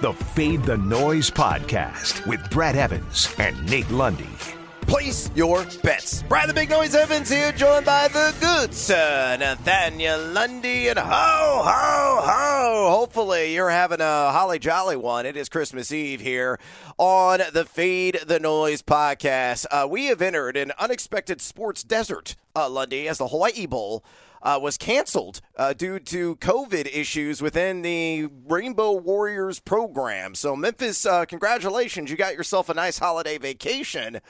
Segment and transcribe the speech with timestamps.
[0.00, 4.24] the Fade the Noise podcast with Brad Evans and Nate Lundy.
[4.82, 6.22] Place your bets.
[6.22, 10.88] Brad the Big Noise Evans here, joined by the good sir, Nathaniel Lundy.
[10.88, 12.90] And ho, ho, ho.
[12.90, 15.26] Hopefully, you're having a holly jolly one.
[15.26, 16.58] It is Christmas Eve here
[16.96, 19.66] on the Fade the Noise podcast.
[19.70, 24.02] Uh, we have entered an unexpected sports desert, uh, Lundy, as the Hawaii Bowl
[24.42, 30.34] uh, was canceled uh, due to COVID issues within the Rainbow Warriors program.
[30.34, 32.10] So, Memphis, uh, congratulations.
[32.10, 34.20] You got yourself a nice holiday vacation.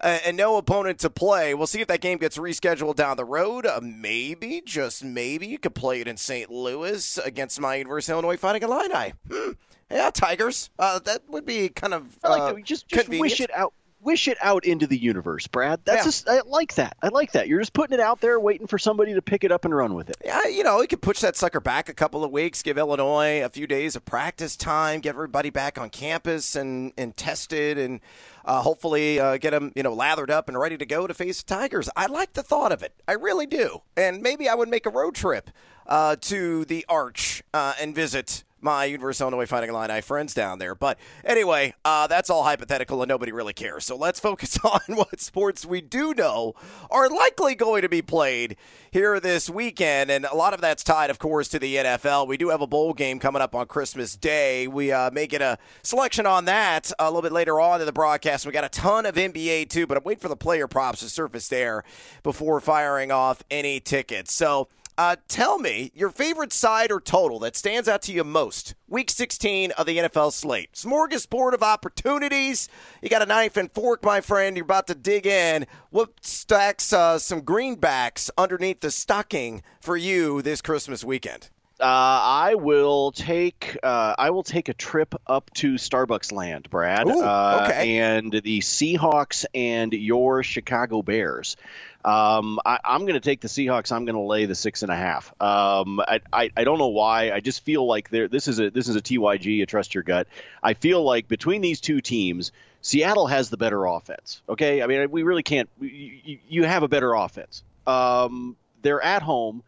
[0.00, 1.54] Uh, and no opponent to play.
[1.54, 3.66] We'll see if that game gets rescheduled down the road.
[3.66, 6.50] Uh, maybe, just maybe, you could play it in St.
[6.50, 9.14] Louis against my University of Illinois Fighting Illini.
[9.28, 9.50] Hmm.
[9.90, 10.70] Yeah, Tigers.
[10.78, 12.64] Uh, that would be kind of I like that.
[12.64, 13.72] Just, just wish it out
[14.08, 15.80] wish it out into the universe, Brad.
[15.84, 16.04] That's yeah.
[16.04, 16.96] just I like that.
[17.02, 17.46] I like that.
[17.46, 19.92] You're just putting it out there, waiting for somebody to pick it up and run
[19.92, 20.16] with it.
[20.24, 23.44] Yeah, you know, you could push that sucker back a couple of weeks, give Illinois
[23.44, 28.00] a few days of practice time, get everybody back on campus and and tested, and
[28.46, 31.42] uh, hopefully uh, get them you know lathered up and ready to go to face
[31.42, 31.90] the Tigers.
[31.94, 32.94] I like the thought of it.
[33.06, 35.50] I really do, and maybe I would make a road trip
[35.86, 40.58] uh, to the Arch uh, and visit my University of Illinois Fighting Illini friends down
[40.58, 40.74] there.
[40.74, 43.84] But anyway, uh, that's all hypothetical and nobody really cares.
[43.84, 46.54] So let's focus on what sports we do know
[46.90, 48.56] are likely going to be played
[48.90, 50.10] here this weekend.
[50.10, 52.26] And a lot of that's tied, of course, to the NFL.
[52.26, 54.66] We do have a bowl game coming up on Christmas Day.
[54.66, 57.92] We uh, may get a selection on that a little bit later on in the
[57.92, 58.46] broadcast.
[58.46, 61.08] We got a ton of NBA too, but I'm waiting for the player props to
[61.08, 61.84] surface there
[62.22, 64.32] before firing off any tickets.
[64.32, 68.74] So uh, tell me your favorite side or total that stands out to you most.
[68.88, 70.72] Week 16 of the NFL slate.
[70.72, 72.68] Smorgasbord of opportunities.
[73.00, 74.56] You got a knife and fork, my friend.
[74.56, 75.66] You're about to dig in.
[75.90, 81.48] What stacks uh, some greenbacks underneath the stocking for you this Christmas weekend?
[81.80, 87.06] Uh, I will take uh, I will take a trip up to Starbucks Land, Brad.
[87.06, 87.98] Ooh, uh, okay.
[87.98, 91.56] and the Seahawks and your Chicago Bears.
[92.04, 93.92] Um, I, am going to take the Seahawks.
[93.92, 95.32] I'm going to lay the six and a half.
[95.40, 97.32] Um, I, I, I, don't know why.
[97.32, 98.26] I just feel like there.
[98.26, 99.62] This is a this is a TYG.
[99.62, 100.26] A trust your gut.
[100.60, 102.50] I feel like between these two teams,
[102.82, 104.42] Seattle has the better offense.
[104.48, 105.68] Okay, I mean we really can't.
[105.80, 107.62] You, you have a better offense.
[107.86, 109.62] Um, they're at home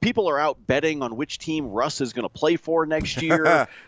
[0.00, 3.46] people are out betting on which team Russ is going to play for next year.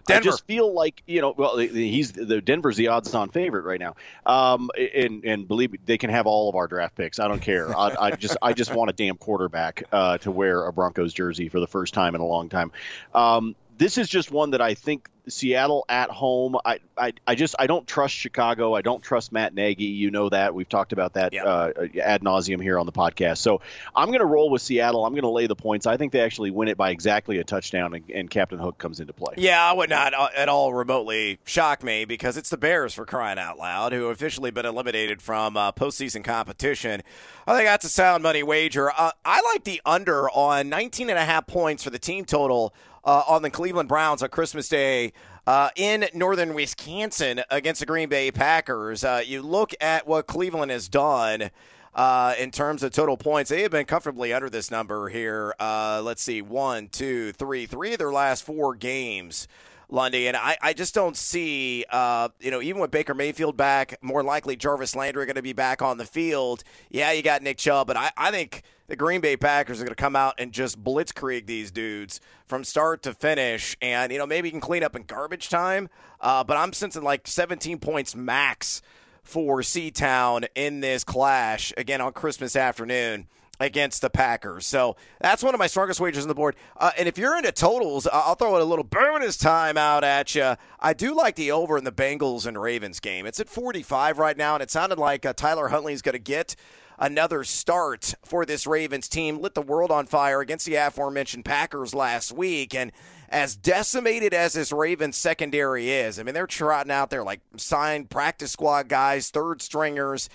[0.09, 3.95] I just feel like you know, well, he's the Denver's the odds-on favorite right now.
[4.27, 7.19] Um, and and believe me, they can have all of our draft picks.
[7.19, 7.77] I don't care.
[7.77, 11.49] I, I just I just want a damn quarterback uh, to wear a Broncos jersey
[11.49, 12.73] for the first time in a long time.
[13.15, 16.57] Um, this is just one that I think Seattle at home.
[16.65, 18.75] I, I, I just I don't trust Chicago.
[18.75, 19.85] I don't trust Matt Nagy.
[19.85, 21.47] You know that we've talked about that yep.
[21.47, 21.73] uh,
[22.03, 23.39] ad nauseum here on the podcast.
[23.39, 23.61] So
[23.95, 25.05] I'm going to roll with Seattle.
[25.05, 25.87] I'm going to lay the points.
[25.87, 29.01] I think they actually win it by exactly a touchdown, and, and, Captain Hook comes
[29.01, 29.35] into play.
[29.39, 33.07] Yeah, I would not uh, at all remotely shock me because it's the Bears for
[33.07, 37.03] crying out loud, who have officially been eliminated from uh, postseason competition.
[37.47, 38.91] I think that's a sound money wager.
[38.91, 42.75] Uh, I like the under on 19 and a half points for the team total
[43.09, 45.15] uh, on the Cleveland Browns on Christmas Day
[45.47, 49.03] uh, in northern Wisconsin against the Green Bay Packers.
[49.03, 51.51] Uh, you look at what Cleveland has done.
[51.95, 55.55] Uh, in terms of total points, they have been comfortably under this number here.
[55.59, 59.49] Uh, let's see, one, two, three, three of their last four games.
[59.91, 63.97] Lundy, and I, I just don't see, uh, you know, even with Baker Mayfield back,
[64.03, 66.63] more likely Jarvis Landry going to be back on the field.
[66.91, 69.95] Yeah, you got Nick Chubb, but I, I think the Green Bay Packers are going
[69.95, 73.77] to come out and just blitzkrieg these dudes from start to finish.
[73.81, 75.89] And, you know, maybe you can clean up in garbage time.
[76.21, 78.83] Uh, but I'm sensing like 17 points max
[79.23, 83.27] for C-Town in this clash again on Christmas afternoon
[83.61, 84.67] against the Packers.
[84.67, 86.57] So that's one of my strongest wagers on the board.
[86.77, 90.55] Uh, and if you're into totals, I'll throw a little bonus time out at you.
[90.81, 93.27] I do like the over in the Bengals and Ravens game.
[93.27, 96.19] It's at 45 right now, and it sounded like uh, Tyler Huntley is going to
[96.19, 96.55] get
[96.99, 99.41] another start for this Ravens team.
[99.41, 102.75] Lit the world on fire against the aforementioned Packers last week.
[102.75, 102.93] And
[103.29, 108.11] as decimated as this Ravens secondary is, I mean, they're trotting out there like signed
[108.11, 110.29] practice squad guys, third stringers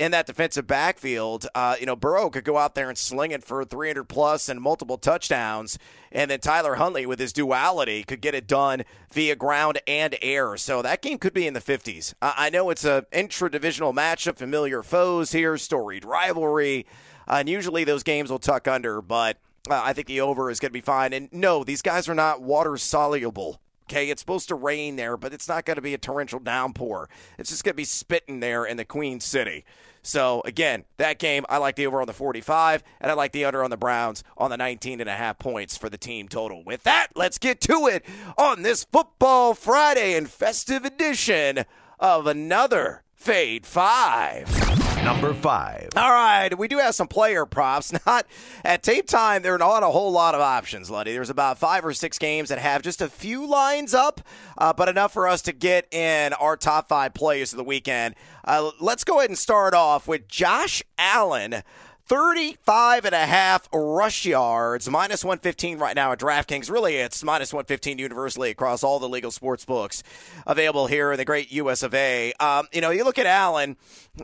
[0.00, 1.46] in that defensive backfield.
[1.54, 4.58] Uh, you know, Burrow could go out there and sling it for 300 plus and
[4.58, 5.78] multiple touchdowns,
[6.10, 10.56] and then Tyler Huntley with his duality could get it done via ground and air.
[10.56, 12.14] So that game could be in the 50s.
[12.22, 16.86] Uh, I know it's a intra-divisional matchup, familiar foes here, storied rivalry,
[17.28, 19.36] uh, and usually those games will tuck under, but.
[19.68, 21.12] Uh, I think the over is going to be fine.
[21.12, 23.60] And no, these guys are not water soluble
[23.90, 27.08] Okay, it's supposed to rain there, but it's not going to be a torrential downpour.
[27.38, 29.64] It's just going to be spitting there in the Queen City.
[30.02, 33.44] So again, that game, I like the over on the 45, and I like the
[33.44, 36.64] under on the Browns on the 19 and a half points for the team total.
[36.64, 38.04] With that, let's get to it
[38.38, 41.64] on this Football Friday and festive edition
[41.98, 44.79] of another Fade Five.
[45.10, 45.88] Number five.
[45.96, 47.92] All right, we do have some player props.
[48.06, 48.28] Not
[48.64, 49.42] at tape time.
[49.42, 51.12] There are not a whole lot of options, Lundy.
[51.12, 54.20] There's about five or six games that have just a few lines up,
[54.56, 58.14] uh, but enough for us to get in our top five players of the weekend.
[58.44, 61.64] Uh, let's go ahead and start off with Josh Allen.
[62.10, 66.68] 35 and a half rush yards, minus 115 right now at DraftKings.
[66.68, 70.02] Really, it's minus 115 universally across all the legal sports books
[70.44, 72.32] available here in the great US of A.
[72.40, 73.76] Um, you know, you look at Allen,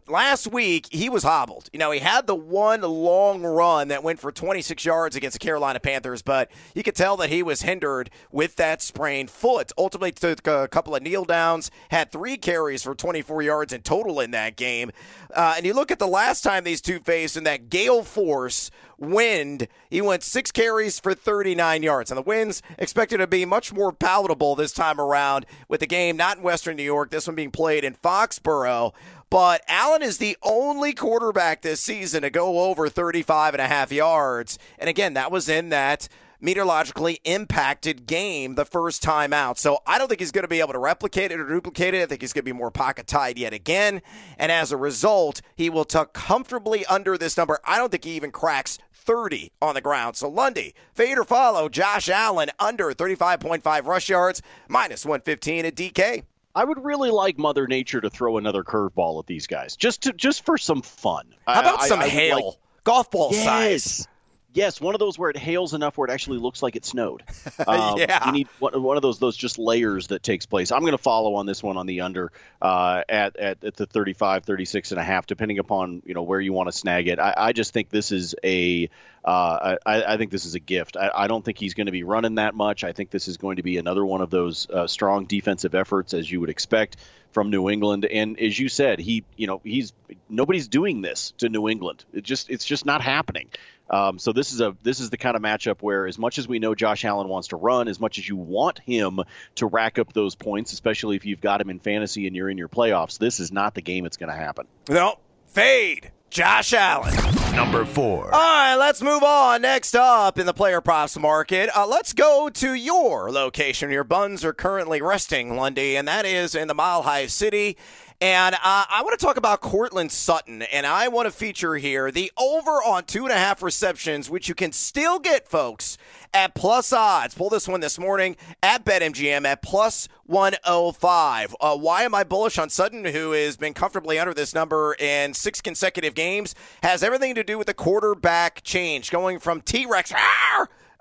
[0.08, 1.70] last week he was hobbled.
[1.72, 5.44] You know, he had the one long run that went for 26 yards against the
[5.44, 9.70] Carolina Panthers, but you could tell that he was hindered with that sprained foot.
[9.78, 14.18] Ultimately, took a couple of kneel downs, had three carries for 24 yards in total
[14.18, 14.90] in that game.
[15.32, 18.70] Uh, and you look at the last time these two faced in that gale force
[18.96, 22.10] wind, he went six carries for 39 yards.
[22.10, 26.16] And the winds expected to be much more palatable this time around with the game
[26.16, 28.94] not in Western New York, this one being played in Foxborough.
[29.28, 33.92] But Allen is the only quarterback this season to go over 35 and a half
[33.92, 34.58] yards.
[34.78, 36.08] And again, that was in that
[36.40, 39.58] meteorologically impacted game the first time out.
[39.58, 42.02] So I don't think he's going to be able to replicate it or duplicate it.
[42.02, 44.02] I think he's going to be more pocket tied yet again.
[44.38, 47.58] And as a result, he will tuck comfortably under this number.
[47.64, 50.16] I don't think he even cracks 30 on the ground.
[50.16, 56.24] So Lundy, fade or follow Josh Allen under 35.5 rush yards, minus 115 at DK.
[56.54, 60.14] I would really like Mother Nature to throw another curveball at these guys, just to
[60.14, 61.34] just for some fun.
[61.46, 62.36] How about I, some I, hail?
[62.36, 62.54] Like,
[62.84, 63.44] Golf ball yes.
[63.44, 64.08] size.
[64.56, 67.22] Yes, one of those where it hails enough where it actually looks like it snowed.
[67.66, 68.26] Um, yeah.
[68.26, 70.70] You need one, one of those those just layers that takes place.
[70.70, 72.30] I'm going to follow on this one on the under
[72.62, 76.40] uh, at, at at the 35, 36 and a half, depending upon you know where
[76.40, 77.18] you want to snag it.
[77.18, 78.88] I, I just think this is a
[79.24, 80.96] uh, I, I, think this is a gift.
[80.96, 82.84] I, I don't think he's going to be running that much.
[82.84, 86.14] I think this is going to be another one of those uh, strong defensive efforts,
[86.14, 86.96] as you would expect
[87.36, 88.06] from New England.
[88.06, 89.92] And as you said, he, you know, he's
[90.30, 92.02] nobody's doing this to New England.
[92.14, 93.50] It just, it's just not happening.
[93.90, 96.48] Um, so this is a this is the kind of matchup where, as much as
[96.48, 99.20] we know Josh Allen wants to run, as much as you want him
[99.56, 102.56] to rack up those points, especially if you've got him in fantasy and you're in
[102.56, 104.66] your playoffs, this is not the game that's going to happen.
[104.88, 106.10] No, fade.
[106.30, 107.45] Josh Allen.
[107.56, 108.26] Number four.
[108.26, 109.62] All right, let's move on.
[109.62, 113.90] Next up in the player props market, uh, let's go to your location.
[113.90, 117.78] Your buns are currently resting, Lundy, and that is in the Mile High City.
[118.18, 122.10] And uh, I want to talk about Courtland Sutton, and I want to feature here
[122.10, 125.98] the over on two and a half receptions, which you can still get, folks,
[126.32, 127.34] at plus odds.
[127.34, 131.56] Pull this one this morning at BetMGM at plus 105.
[131.60, 135.34] Uh, why am I bullish on Sutton, who has been comfortably under this number in
[135.34, 136.54] six consecutive games?
[136.82, 140.14] Has everything to do with the quarterback change, going from T Rex,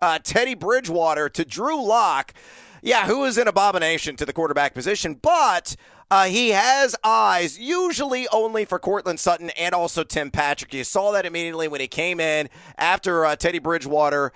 [0.02, 2.34] uh, Teddy Bridgewater to Drew Lock.
[2.82, 5.76] Yeah, who is an abomination to the quarterback position, but
[6.12, 10.74] uh, he has eyes, usually only for Courtland Sutton and also Tim Patrick.
[10.74, 14.32] You saw that immediately when he came in after uh, Teddy Bridgewater.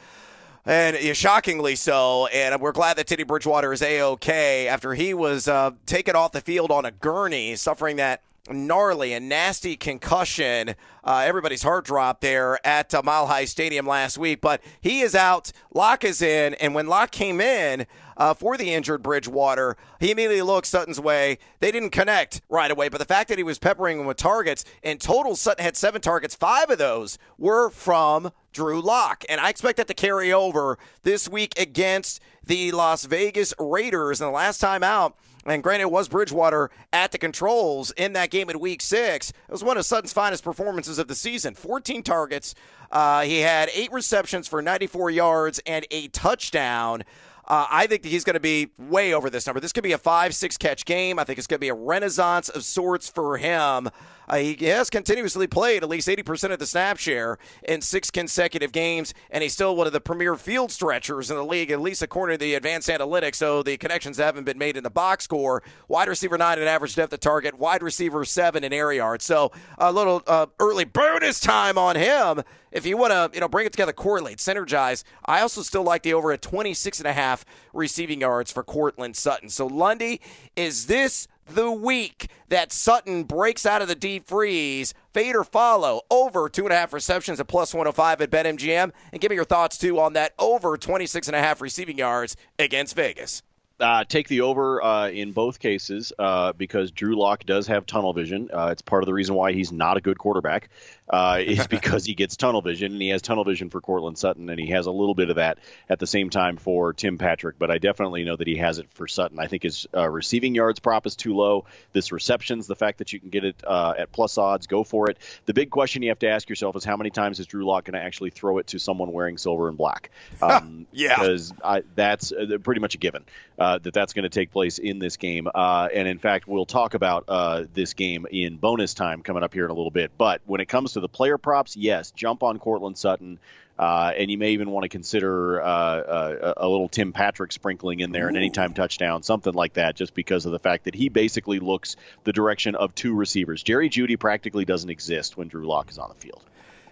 [0.65, 2.27] And shockingly so.
[2.27, 6.31] And we're glad that Teddy Bridgewater is A OK after he was uh, taken off
[6.31, 10.75] the field on a gurney, suffering that gnarly and nasty concussion.
[11.03, 15.15] Uh, everybody's heart dropped there at uh, Mile High Stadium last week, but he is
[15.15, 15.51] out.
[15.73, 17.85] Lock is in, and when Lock came in
[18.17, 21.37] uh, for the injured Bridgewater, he immediately looked Sutton's way.
[21.59, 24.65] They didn't connect right away, but the fact that he was peppering him with targets
[24.83, 26.35] in total, Sutton had seven targets.
[26.35, 31.29] Five of those were from Drew Lock, and I expect that to carry over this
[31.29, 34.19] week against the Las Vegas Raiders.
[34.19, 35.15] And the last time out.
[35.49, 39.29] And granted, it was Bridgewater at the controls in that game in week six.
[39.29, 42.55] It was one of Sutton's finest performances of the season 14 targets.
[42.91, 47.03] Uh, he had eight receptions for 94 yards and a touchdown.
[47.49, 49.59] Uh, I think he's going to be way over this number.
[49.59, 51.17] This could be a five, six catch game.
[51.17, 53.89] I think it's going to be a renaissance of sorts for him.
[54.29, 58.71] Uh, he has continuously played at least 80% of the snap share in six consecutive
[58.71, 62.03] games, and he's still one of the premier field stretchers in the league, at least
[62.03, 63.35] according to the advanced analytics.
[63.35, 65.63] So the connections haven't been made in the box score.
[65.87, 69.25] Wide receiver nine in average depth of target, wide receiver seven in air yards.
[69.25, 73.47] So a little uh, early bonus time on him if you want to, you know,
[73.47, 75.03] bring it together, correlate, synergize.
[75.25, 79.15] I also still like the over at 26 and a half receiving yards for Courtland
[79.15, 79.49] Sutton.
[79.49, 80.21] So Lundy,
[80.55, 84.93] is this the week that Sutton breaks out of the deep freeze.
[85.13, 88.91] Fade or follow over two and a half receptions at plus 105 at BetMGM.
[89.11, 92.35] And give me your thoughts too on that over 26 and a half receiving yards
[92.57, 93.43] against Vegas.
[93.79, 98.11] Uh, take the over uh, in both cases uh, because Drew Lock does have tunnel
[98.11, 98.49] vision.
[98.53, 100.69] Uh, it's part of the reason why he's not a good quarterback
[101.09, 104.49] uh, is because he gets tunnel vision and he has tunnel vision for Courtland Sutton
[104.49, 107.57] and he has a little bit of that at the same time for Tim Patrick.
[107.59, 109.39] But I definitely know that he has it for Sutton.
[109.39, 111.65] I think his uh, receiving yards prop is too low.
[111.93, 115.17] This receptions, the fact that you can get it at plus odds, go for it.
[115.45, 117.85] The big question you have to ask yourself is how many times is Drew Lock
[117.85, 120.09] going to actually throw it to someone wearing silver and black?
[120.41, 121.53] Um, yeah, because
[121.95, 122.31] that's
[122.63, 123.25] pretty much a given
[123.57, 125.47] uh, that that's going to take place in this game.
[125.53, 129.53] Uh, and in fact, we'll talk about uh, this game in bonus time coming up
[129.53, 130.11] here in a little bit.
[130.17, 133.39] But when it comes to the player props, yes, jump on Courtland Sutton.
[133.77, 138.01] Uh, and you may even want to consider uh, uh, a little Tim Patrick sprinkling
[138.01, 138.29] in there, Ooh.
[138.29, 141.95] an anytime touchdown, something like that, just because of the fact that he basically looks
[142.25, 143.63] the direction of two receivers.
[143.63, 146.43] Jerry Jeudy practically doesn't exist when Drew Lock is on the field.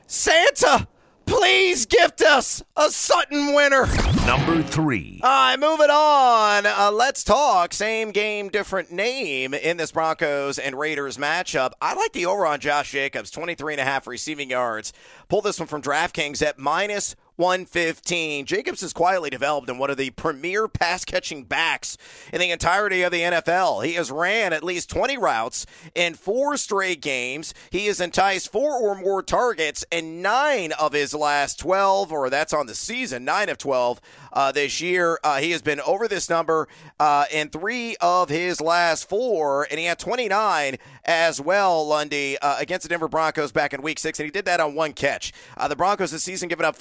[0.08, 0.88] Santa!
[1.28, 3.86] Please gift us a Sutton winner.
[4.26, 5.20] Number three.
[5.24, 6.66] All right, moving on.
[6.66, 11.74] Uh, let's talk same game, different name in this Broncos and Raiders matchup.
[11.82, 14.94] I like the over on Josh Jacobs, 23 and a half receiving yards.
[15.28, 18.46] Pull this one from DraftKings at minus 115.
[18.48, 21.96] Jacobs has quietly developed in one of the premier pass catching backs
[22.34, 23.86] in the entirety of the NFL.
[23.86, 27.54] He has ran at least 20 routes in four straight games.
[27.70, 32.54] He has enticed four or more targets in nine of his last 12, or that's
[32.54, 34.02] on the season, nine of 12
[34.34, 35.20] uh, this year.
[35.24, 36.68] Uh, he has been over this number
[37.00, 42.58] uh, in three of his last four, and he had 29 as well, Lundy, uh,
[42.58, 45.34] against the Denver Broncos back in week six, and he did that on one catch.
[45.56, 46.76] Uh, the Broncos this season giving up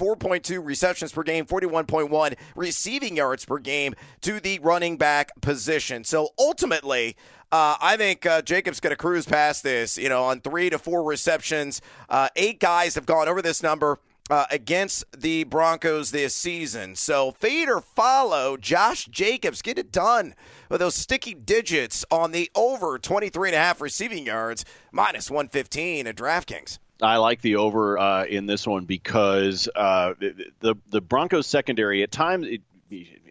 [0.47, 6.05] 4.2 receptions per game, 41.1 receiving yards per game to the running back position.
[6.05, 7.17] So ultimately,
[7.53, 10.79] uh, I think uh, Jacobs going to cruise past this, you know, on three to
[10.79, 11.81] four receptions.
[12.09, 13.99] Uh, eight guys have gone over this number
[14.29, 16.97] uh, against the Broncos this season.
[16.97, 19.63] So fade or follow Josh Jacobs.
[19.63, 20.35] Get it done
[20.69, 26.09] with those sticky digits on the over 23 and a half receiving yards, minus 115
[26.09, 26.79] at DraftKings.
[27.03, 30.15] I like the over uh, in this one because uh,
[30.61, 32.63] the the Broncos secondary at times it,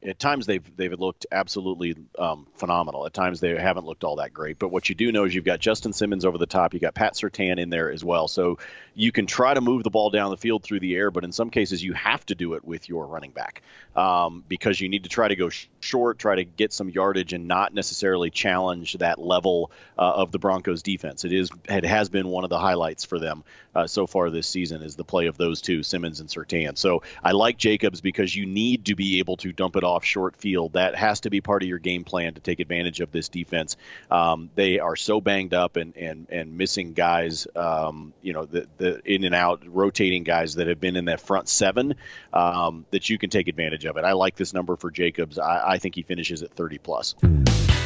[0.05, 3.05] at times they've they've looked absolutely um, phenomenal.
[3.05, 4.59] At times they haven't looked all that great.
[4.59, 6.73] But what you do know is you've got Justin Simmons over the top.
[6.73, 8.27] You got Pat Surtain in there as well.
[8.27, 8.59] So
[8.93, 11.31] you can try to move the ball down the field through the air, but in
[11.31, 13.61] some cases you have to do it with your running back
[13.95, 17.33] um, because you need to try to go sh- short, try to get some yardage,
[17.33, 21.25] and not necessarily challenge that level uh, of the Broncos defense.
[21.25, 23.43] It is it has been one of the highlights for them
[23.73, 26.77] uh, so far this season is the play of those two, Simmons and Surtain.
[26.77, 30.03] So I like Jacobs because you need to be able to dump it off off
[30.03, 30.73] short field.
[30.73, 33.77] That has to be part of your game plan to take advantage of this defense.
[34.11, 38.67] Um, they are so banged up and and, and missing guys, um, you know, the,
[38.77, 41.95] the in and out rotating guys that have been in that front seven
[42.33, 44.03] um, that you can take advantage of it.
[44.03, 45.39] I like this number for Jacobs.
[45.39, 47.15] I, I think he finishes at 30 plus.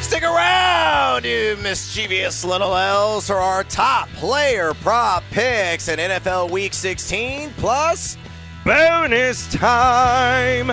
[0.01, 6.73] Stick around, you mischievous little elves, for our top player prop picks in NFL Week
[6.73, 8.17] 16 plus
[8.65, 10.71] bonus time.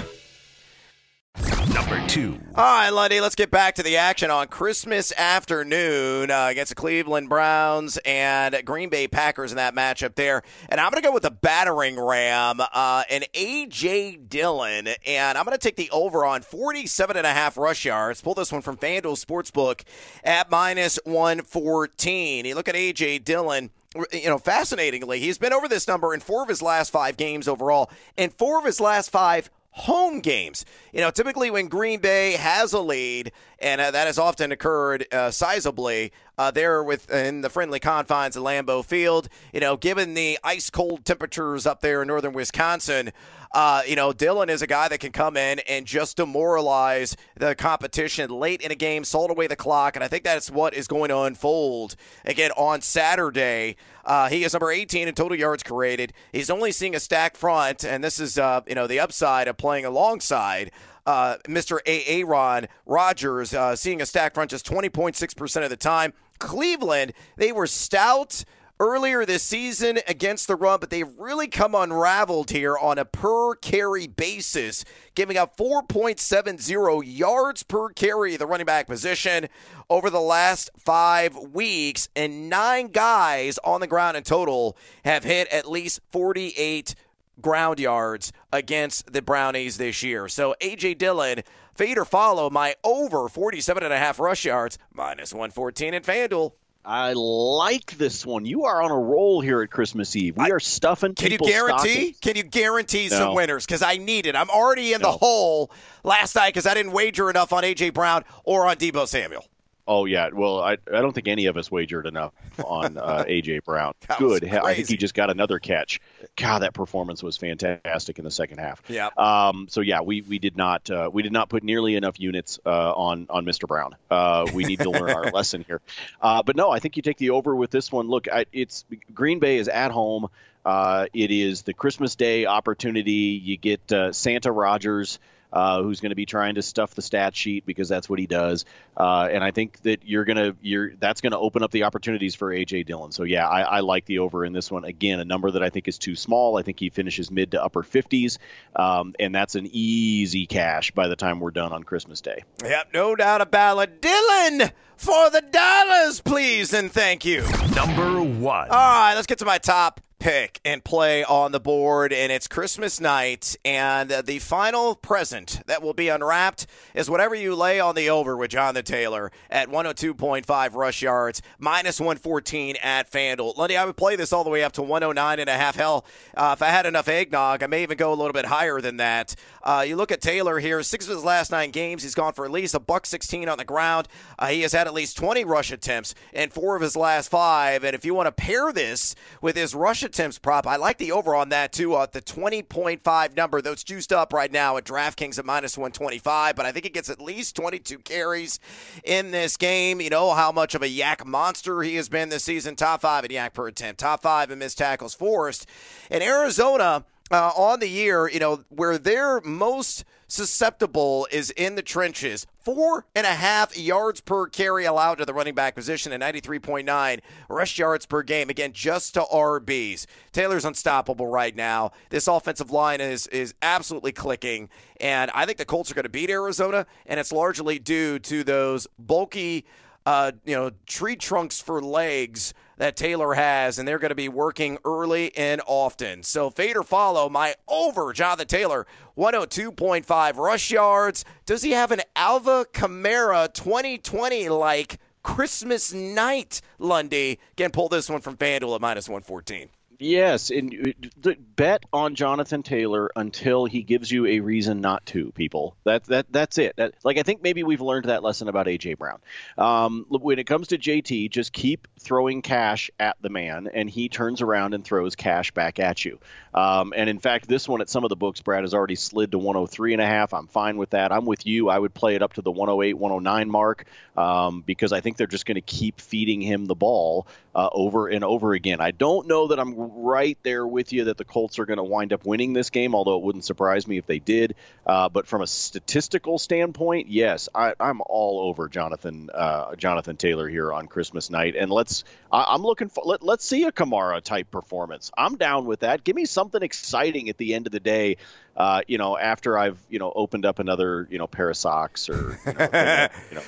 [2.08, 2.40] Two.
[2.54, 6.74] All right, Lundy, let's get back to the action on Christmas afternoon uh, against the
[6.74, 10.42] Cleveland Browns and Green Bay Packers in that matchup there.
[10.68, 14.16] And I'm going to go with the battering ram uh, and A.J.
[14.28, 14.88] Dillon.
[15.04, 18.20] And I'm going to take the over on 47 and a half rush yards.
[18.22, 19.82] Pull this one from FanDuel Sportsbook
[20.24, 22.44] at minus 114.
[22.44, 23.18] You look at A.J.
[23.18, 23.70] Dillon
[24.12, 27.48] you know, fascinatingly, he's been over this number in four of his last five games
[27.48, 30.64] overall, and four of his last five home games.
[30.92, 35.06] You know, typically when Green Bay has a lead, and uh, that has often occurred
[35.12, 39.28] uh, sizably uh, there within the friendly confines of Lambeau Field.
[39.52, 43.12] You know, given the ice cold temperatures up there in northern Wisconsin,
[43.52, 47.54] uh, you know, Dillon is a guy that can come in and just demoralize the
[47.54, 50.86] competition late in a game, salt away the clock, and I think that's what is
[50.86, 53.76] going to unfold again on Saturday.
[54.04, 56.12] Uh, he is number 18 in total yards created.
[56.32, 59.56] He's only seeing a stack front, and this is uh, you know the upside of
[59.56, 60.70] playing alongside
[61.06, 61.78] uh, Mr.
[61.86, 66.12] Aaron Rodgers, uh, seeing a stack front just 20.6% of the time.
[66.38, 68.44] Cleveland, they were stout
[68.78, 73.54] earlier this season against the run, but they've really come unraveled here on a per
[73.56, 79.48] carry basis, giving up 4.70 yards per carry the running back position
[79.88, 85.48] over the last five weeks, and nine guys on the ground in total have hit
[85.48, 86.94] at least 48
[87.40, 90.28] ground yards against the Brownies this year.
[90.28, 90.94] So A.J.
[90.94, 91.42] Dillon,
[91.74, 96.52] fade or follow my over 47 and a half rush yards, minus 114 at FanDuel.
[96.88, 98.46] I like this one.
[98.46, 100.36] You are on a roll here at Christmas Eve.
[100.36, 101.16] We are stuffing.
[101.16, 101.88] Can you guarantee?
[102.12, 102.18] Stockings.
[102.20, 103.16] Can you guarantee No.
[103.18, 103.66] some winners?
[103.66, 104.36] Because I need it.
[104.36, 105.10] I'm already in No.
[105.10, 105.72] the hole
[106.04, 109.44] last night because I didn't wager enough on AJ Brown or on Deebo Samuel.
[109.86, 110.30] Oh yeah.
[110.32, 112.32] Well, I, I don't think any of us wagered enough
[112.64, 113.94] on uh, AJ Brown.
[114.18, 114.44] Good.
[114.44, 116.00] I think he just got another catch.
[116.36, 118.82] God, that performance was fantastic in the second half.
[118.88, 119.08] Yeah.
[119.16, 122.58] Um, so yeah, we, we did not uh, we did not put nearly enough units
[122.66, 123.68] uh, on on Mr.
[123.68, 123.96] Brown.
[124.10, 125.80] Uh, we need to learn our lesson here.
[126.20, 128.08] Uh, but no, I think you take the over with this one.
[128.08, 130.28] Look, I, it's Green Bay is at home.
[130.64, 133.40] Uh, it is the Christmas Day opportunity.
[133.42, 135.20] You get uh, Santa Rodgers.
[135.56, 138.26] Uh, who's going to be trying to stuff the stat sheet because that's what he
[138.26, 141.84] does, uh, and I think that you're gonna you're that's going to open up the
[141.84, 143.10] opportunities for AJ Dillon.
[143.10, 144.84] So yeah, I, I like the over in this one.
[144.84, 146.58] Again, a number that I think is too small.
[146.58, 148.36] I think he finishes mid to upper 50s,
[148.74, 152.44] um, and that's an easy cash by the time we're done on Christmas Day.
[152.62, 154.02] Yep, no doubt about it.
[154.02, 157.40] Dillon for the dollars, please and thank you.
[157.74, 158.68] Number one.
[158.68, 162.12] All right, let's get to my top pick and play on the board.
[162.12, 167.54] And it's Christmas night, and the final present that will be unwrapped is whatever you
[167.54, 173.56] lay on the over with Jonathan Taylor at 102.5 rush yards, minus 114 at FanDuel.
[173.56, 175.76] Lundy, I would play this all the way up to 109 and a half.
[175.76, 176.04] Hell,
[176.36, 178.96] uh, if I had enough eggnog, I may even go a little bit higher than
[178.96, 179.36] that.
[179.62, 182.44] Uh, you look at Taylor here, six of his last nine games, he's gone for
[182.44, 184.08] at least a buck 16 on the ground.
[184.40, 187.84] Uh, he has had at least 20 rush attempts in four of his last five.
[187.84, 191.12] And if you want to pair this with his rush attempts prop, I like the
[191.12, 193.60] over on that too, uh, the 20.5 number.
[193.60, 197.10] That's juiced up right now at DraftKings at minus 125, but I think it gets
[197.10, 198.58] at least 22 carries
[199.04, 200.00] in this game.
[200.00, 202.76] You know how much of a YAC monster he has been this season.
[202.76, 205.66] Top five in YAC per attempt, top five in missed tackles forced.
[206.10, 211.82] In Arizona, uh, on the year, you know, where they're most susceptible is in the
[211.82, 212.46] trenches.
[212.58, 217.20] Four and a half yards per carry allowed to the running back position and 93.9
[217.48, 218.50] rush yards per game.
[218.50, 220.06] Again, just to RBs.
[220.32, 221.92] Taylor's unstoppable right now.
[222.10, 224.68] This offensive line is is absolutely clicking,
[225.00, 228.42] and I think the Colts are going to beat Arizona, and it's largely due to
[228.42, 229.64] those bulky
[230.06, 234.28] uh, you know, tree trunks for legs that Taylor has, and they're going to be
[234.28, 236.22] working early and often.
[236.22, 238.86] So fade or follow my over Jonathan Taylor,
[239.18, 241.24] 102.5 rush yards.
[241.44, 247.40] Does he have an Alvin Kamara 2020 like Christmas night, Lundy?
[247.52, 249.68] Again, pull this one from FanDuel at minus 114.
[249.98, 255.32] Yes, and uh, bet on Jonathan Taylor until he gives you a reason not to.
[255.32, 256.76] People, that that that's it.
[256.76, 259.20] That, like I think maybe we've learned that lesson about AJ Brown.
[259.56, 264.08] Um, when it comes to JT, just keep throwing cash at the man, and he
[264.08, 266.18] turns around and throws cash back at you.
[266.52, 269.32] Um, and in fact, this one at some of the books, Brad has already slid
[269.32, 270.34] to 103 and a half.
[270.34, 271.12] I'm fine with that.
[271.12, 271.68] I'm with you.
[271.68, 273.84] I would play it up to the 108, 109 mark
[274.16, 278.08] um, because I think they're just going to keep feeding him the ball uh, over
[278.08, 278.80] and over again.
[278.80, 281.84] I don't know that I'm right there with you that the Colts are going to
[281.84, 284.54] wind up winning this game, although it wouldn't surprise me if they did.
[284.86, 290.48] Uh, but from a statistical standpoint, yes, I, I'm all over Jonathan uh, Jonathan Taylor
[290.48, 294.20] here on Christmas night, and let's I, I'm looking for let, let's see a Kamara
[294.20, 295.10] type performance.
[295.16, 296.04] I'm down with that.
[296.04, 298.16] Give me something exciting at the end of the day.
[298.56, 302.08] Uh, you know, after I've you know opened up another you know pair of socks
[302.08, 303.42] or you know, you know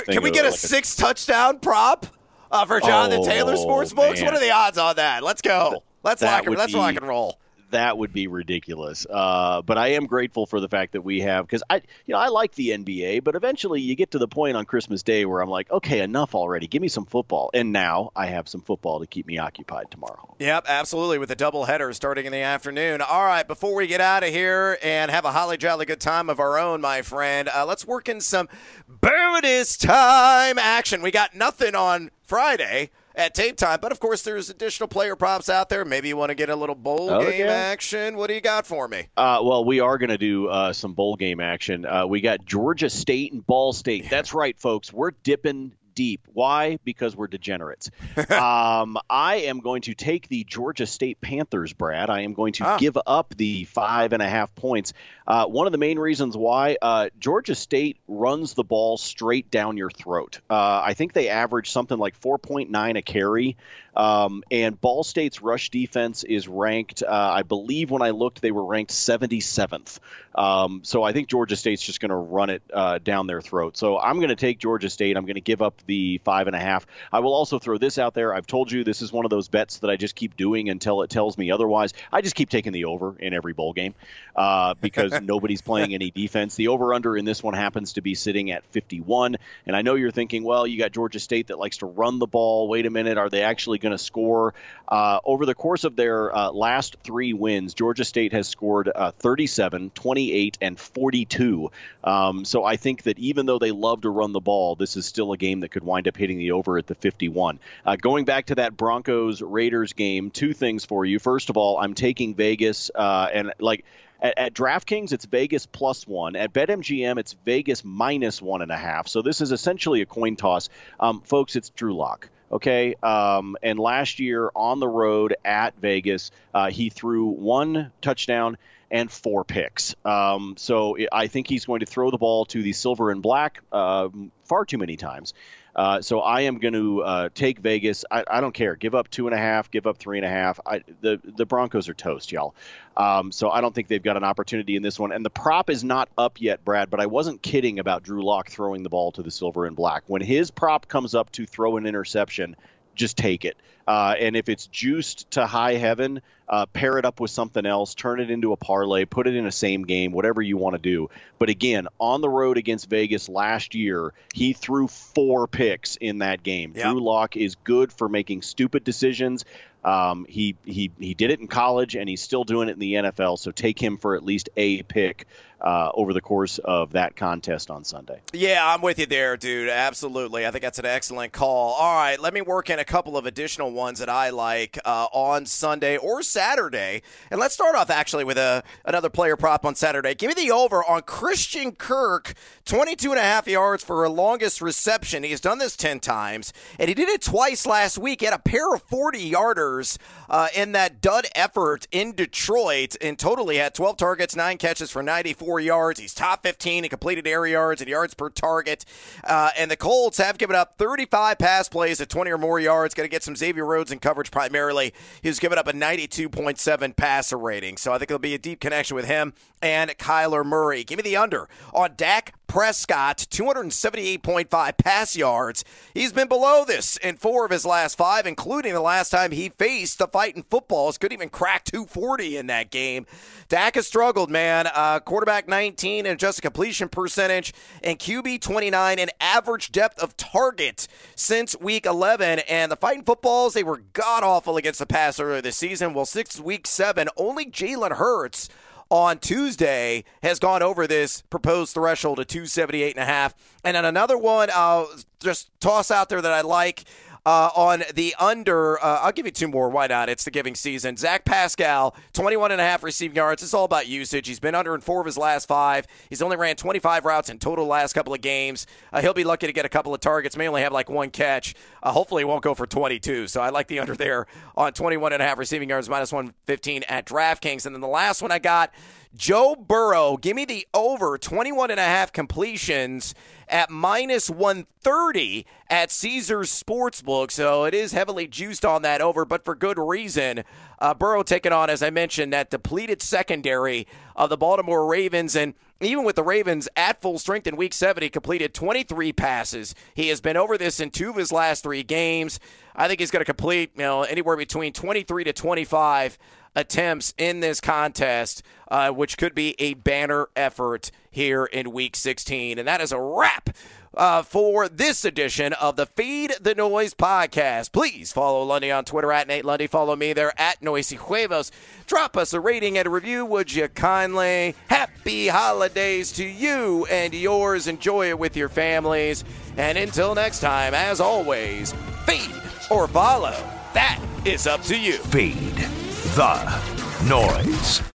[0.08, 2.06] can we get a like six touchdown prop
[2.54, 4.14] uh, for Jonathan Oh, Taylor Sportsbooks?
[4.16, 4.24] man.
[4.26, 5.22] What are the odds on that?
[5.22, 5.82] Let's go.
[6.02, 7.38] Let's That lock let's be- rock and roll.
[7.70, 9.06] That would be ridiculous.
[9.08, 12.18] Uh, but I am grateful for the fact that we have because I, you know,
[12.18, 15.40] I like the NBA, but eventually you get to the point on Christmas Day where
[15.40, 16.66] I'm like, okay, enough already.
[16.66, 17.50] Give me some football.
[17.54, 20.34] And now I have some football to keep me occupied tomorrow.
[20.38, 23.00] Yep, absolutely, with a double header starting in the afternoon.
[23.00, 26.28] All right, before we get out of here and have a holly jolly good time
[26.28, 28.48] of our own, my friend, uh, let's work in some
[28.88, 31.02] bonus time action.
[31.02, 35.48] We got nothing on Friday at tape time, but of course, there's additional player props
[35.48, 35.84] out there.
[35.84, 37.52] Maybe you want to get a little bowl Oh, game yeah.
[37.52, 38.16] action.
[38.16, 39.08] What do you got for me?
[39.16, 41.86] Uh, well, we are going to do uh, some bowl game action.
[41.86, 44.08] Uh, we got Georgia State and Ball State.
[44.10, 44.92] That's right, folks.
[44.92, 46.22] We're dipping deep.
[46.32, 46.78] Why?
[46.82, 47.88] Because we're degenerates.
[48.30, 52.10] um, I am going to take the Georgia State Panthers, Brad.
[52.10, 52.78] I am going to Ah.
[52.78, 54.92] give up the five and a half points.
[55.26, 59.76] Uh, one of the main reasons why uh, Georgia State runs the ball straight down
[59.76, 60.40] your throat.
[60.50, 63.56] Uh, I think they average something like 4.9 a carry.
[63.96, 68.50] Um, and Ball State's rush defense is ranked, uh, I believe when I looked, they
[68.50, 70.00] were ranked 77th.
[70.34, 73.76] Um, so I think Georgia State's just going to run it uh, down their throat.
[73.76, 75.16] So I'm going to take Georgia State.
[75.16, 76.86] I'm going to give up the five and a half.
[77.12, 78.34] I will also throw this out there.
[78.34, 81.02] I've told you this is one of those bets that I just keep doing until
[81.02, 81.92] it tells me otherwise.
[82.12, 83.94] I just keep taking the over in every bowl game
[84.34, 84.74] uh,
[85.14, 86.56] because nobody's playing any defense.
[86.56, 89.36] The over under in this one happens to be sitting at 51.
[89.66, 92.26] And I know you're thinking, well, you got Georgia State that likes to run the
[92.26, 92.68] ball.
[92.68, 94.54] Wait a minute, are they actually going to score?
[94.88, 99.12] Uh, over the course of their uh, last three wins, Georgia State has scored uh,
[99.12, 101.70] 37, 28, and 42.
[102.02, 105.06] Um, so I think that even though they love to run the ball, this is
[105.06, 107.58] still a game that could wind up hitting the over at the 51.
[107.84, 111.18] Uh, going back to that Broncos Raiders game, two things for you.
[111.18, 113.84] First of all, I'm taking Vegas, uh, and like
[114.20, 116.36] at, at, DraftKings, it's Vegas plus one.
[116.36, 119.08] At BetMGM, it's Vegas minus one and a half.
[119.08, 120.68] So this is essentially a coin toss.
[120.98, 122.28] Um, folks, it's Drew Lock.
[122.50, 122.94] Okay.
[123.02, 128.56] Um, and last year on the road at Vegas, uh, he threw one touchdown
[128.90, 129.96] and four picks.
[130.04, 133.60] Um, so I think he's going to throw the ball to the silver and black
[133.72, 134.08] uh,
[134.44, 135.34] far too many times.
[135.74, 138.04] Uh, so I am going to uh, take Vegas.
[138.10, 138.76] I, I, don't care.
[138.76, 139.70] Give up two and a half.
[139.70, 140.60] Give up three and a half.
[140.64, 142.54] I, the the Broncos are toast, y'all.
[142.96, 145.10] Um, so I don't think they've got an opportunity in this one.
[145.10, 146.90] And the prop is not up yet, Brad.
[146.90, 150.04] But I wasn't kidding about Drew Lock throwing the ball to the silver and black.
[150.06, 152.54] When his prop comes up to throw an interception,
[152.94, 153.56] just take it.
[153.86, 157.94] Uh, and if it's juiced to high heaven, uh, pair it up with something else,
[157.94, 160.80] turn it into a parlay, put it in a same game, whatever you want to
[160.80, 161.10] do.
[161.38, 166.42] But again, on the road against Vegas last year, he threw four picks in that
[166.42, 166.72] game.
[166.74, 166.84] Yep.
[166.84, 169.44] Drew Lock is good for making stupid decisions.
[169.84, 172.94] Um, he he he did it in college, and he's still doing it in the
[172.94, 173.38] NFL.
[173.38, 175.26] So take him for at least a pick
[175.64, 178.20] uh, over the course of that contest on Sunday.
[178.34, 179.70] Yeah, I'm with you there, dude.
[179.70, 181.72] Absolutely, I think that's an excellent call.
[181.72, 185.06] All right, let me work in a couple of additional ones that I like uh,
[185.10, 189.74] on Sunday or Saturday, and let's start off actually with a another player prop on
[189.74, 190.14] Saturday.
[190.14, 192.34] Give me the over on Christian Kirk,
[192.66, 195.22] 22 and a half yards for a longest reception.
[195.22, 198.20] He's done this 10 times, and he did it twice last week.
[198.20, 199.96] He had a pair of 40 yarders
[200.28, 202.96] uh, in that dud effort in Detroit.
[203.00, 206.00] and totally had 12 targets, nine catches for 94 yards.
[206.00, 208.84] He's top 15 in completed air yards and yards per target.
[209.22, 212.94] Uh, and the Colts have given up 35 pass plays at 20 or more yards.
[212.94, 214.94] Going to get some Xavier Rhodes in coverage primarily.
[215.22, 217.76] He's given up a 92.7 passer rating.
[217.76, 220.84] So I think it'll be a deep connection with him and Kyler Murray.
[220.84, 225.64] Give me the under on Dak Prescott, 278.5 pass yards.
[225.92, 229.48] He's been below this in four of his last five, including the last time he
[229.48, 230.96] faced the fighting footballs.
[230.96, 233.06] Couldn't even crack 240 in that game.
[233.48, 234.68] Dak has struggled, man.
[234.72, 240.86] Uh, quarterback 19 and just completion percentage, and QB 29 and average depth of target
[241.16, 242.38] since week 11.
[242.48, 245.92] And the fighting footballs, they were god awful against the pass earlier this season.
[245.92, 248.48] Well, six week seven, only Jalen Hurts
[248.94, 253.34] on Tuesday has gone over this proposed threshold of 278 and a half.
[253.64, 256.84] And then another one I'll just toss out there that I like
[257.26, 258.82] uh, on the under.
[258.82, 259.68] Uh, I'll give you two more.
[259.68, 260.08] Why not?
[260.08, 260.96] It's the giving season.
[260.96, 263.42] Zach Pascal, 21 and a half receiving yards.
[263.42, 264.26] It's all about usage.
[264.26, 265.86] He's been under in four of his last five.
[266.10, 268.66] He's only ran 25 routes in total last couple of games.
[268.92, 270.36] Uh, he'll be lucky to get a couple of targets.
[270.36, 271.54] May only have like one catch.
[271.82, 273.28] Uh, hopefully, he won't go for 22.
[273.28, 276.84] So I like the under there on 21 and a half receiving yards, minus 115
[276.88, 277.66] at DraftKings.
[277.66, 278.72] And then the last one I got.
[279.14, 283.14] Joe Burrow, give me the over 21 and a half completions
[283.48, 287.30] at minus 130 at Caesars Sportsbook.
[287.30, 290.42] So it is heavily juiced on that over, but for good reason.
[290.80, 295.36] Uh, Burrow taking on, as I mentioned, that depleted secondary of the Baltimore Ravens.
[295.36, 299.74] And even with the Ravens at full strength in week seven, he completed 23 passes.
[299.94, 302.40] He has been over this in two of his last three games.
[302.74, 306.18] I think he's going to complete, you know, anywhere between 23 to 25
[306.54, 312.58] attempts in this contest, uh, which could be a banner effort here in Week 16.
[312.58, 313.50] And that is a wrap.
[313.96, 317.70] Uh, for this edition of the Fade the Noise podcast.
[317.70, 319.68] Please follow Lundy on Twitter at Nate Lundy.
[319.68, 321.52] Follow me there at Noisy Huevos.
[321.86, 324.56] Drop us a rating and a review, would you kindly?
[324.68, 327.68] Happy holidays to you and yours.
[327.68, 329.22] Enjoy it with your families.
[329.56, 331.72] And until next time, as always,
[332.04, 332.34] feed
[332.72, 333.36] or follow.
[333.74, 334.94] That is up to you.
[334.94, 337.93] Feed the noise.